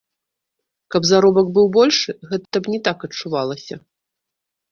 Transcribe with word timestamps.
Каб 0.93 1.01
заробак 1.09 1.47
быў 1.57 1.67
большы, 1.77 2.11
гэта 2.31 2.55
б 2.63 2.73
не 2.77 2.79
так 2.87 2.97
адчувалася. 3.09 3.75